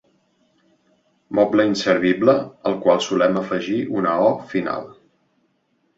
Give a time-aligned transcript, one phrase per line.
[1.39, 2.35] Moble inservible
[2.71, 4.93] al qual solem afegir una o final.